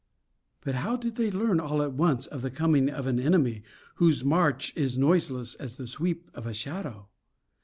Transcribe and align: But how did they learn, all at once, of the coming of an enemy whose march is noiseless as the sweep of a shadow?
But 0.61 0.73
how 0.73 0.95
did 0.95 1.13
they 1.15 1.29
learn, 1.29 1.59
all 1.59 1.83
at 1.83 1.93
once, 1.93 2.25
of 2.25 2.41
the 2.41 2.49
coming 2.49 2.89
of 2.89 3.05
an 3.05 3.19
enemy 3.19 3.61
whose 3.97 4.23
march 4.25 4.73
is 4.75 4.97
noiseless 4.97 5.53
as 5.53 5.75
the 5.77 5.85
sweep 5.85 6.31
of 6.33 6.47
a 6.47 6.55
shadow? 6.55 7.07